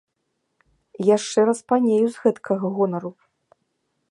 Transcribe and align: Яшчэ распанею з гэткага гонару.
Яшчэ 1.17 1.39
распанею 1.51 2.01
з 2.09 2.15
гэткага 2.27 2.65
гонару. 2.79 3.11